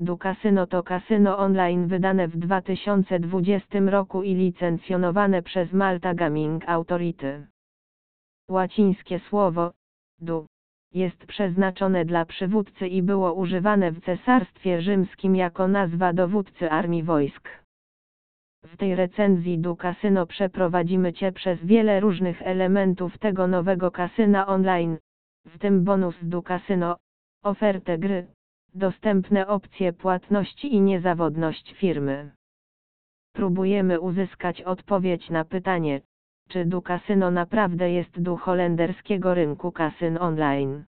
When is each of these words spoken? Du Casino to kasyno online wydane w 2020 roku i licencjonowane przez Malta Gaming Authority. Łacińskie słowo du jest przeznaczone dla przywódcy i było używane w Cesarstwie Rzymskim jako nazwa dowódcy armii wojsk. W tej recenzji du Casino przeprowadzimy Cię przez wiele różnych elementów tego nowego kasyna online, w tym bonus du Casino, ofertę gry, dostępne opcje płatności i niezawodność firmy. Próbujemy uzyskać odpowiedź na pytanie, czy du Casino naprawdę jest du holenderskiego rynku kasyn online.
Du 0.00 0.18
Casino 0.18 0.66
to 0.66 0.82
kasyno 0.82 1.38
online 1.38 1.88
wydane 1.88 2.28
w 2.28 2.36
2020 2.36 3.80
roku 3.80 4.22
i 4.22 4.34
licencjonowane 4.34 5.42
przez 5.42 5.72
Malta 5.72 6.14
Gaming 6.14 6.68
Authority. 6.68 7.46
Łacińskie 8.50 9.18
słowo 9.18 9.72
du 10.20 10.46
jest 10.94 11.26
przeznaczone 11.26 12.04
dla 12.04 12.24
przywódcy 12.24 12.88
i 12.88 13.02
było 13.02 13.32
używane 13.34 13.92
w 13.92 14.04
Cesarstwie 14.04 14.82
Rzymskim 14.82 15.36
jako 15.36 15.68
nazwa 15.68 16.12
dowódcy 16.12 16.70
armii 16.70 17.02
wojsk. 17.02 17.48
W 18.64 18.76
tej 18.76 18.94
recenzji 18.94 19.58
du 19.58 19.76
Casino 19.76 20.26
przeprowadzimy 20.26 21.12
Cię 21.12 21.32
przez 21.32 21.64
wiele 21.64 22.00
różnych 22.00 22.42
elementów 22.42 23.18
tego 23.18 23.46
nowego 23.46 23.90
kasyna 23.90 24.46
online, 24.46 24.98
w 25.46 25.58
tym 25.58 25.84
bonus 25.84 26.14
du 26.22 26.42
Casino, 26.42 26.96
ofertę 27.42 27.98
gry, 27.98 28.26
dostępne 28.76 29.46
opcje 29.46 29.92
płatności 29.92 30.74
i 30.74 30.80
niezawodność 30.80 31.74
firmy. 31.74 32.30
Próbujemy 33.32 34.00
uzyskać 34.00 34.62
odpowiedź 34.62 35.30
na 35.30 35.44
pytanie, 35.44 36.00
czy 36.48 36.64
du 36.64 36.82
Casino 36.82 37.30
naprawdę 37.30 37.90
jest 37.90 38.20
du 38.20 38.36
holenderskiego 38.36 39.34
rynku 39.34 39.72
kasyn 39.72 40.18
online. 40.20 40.84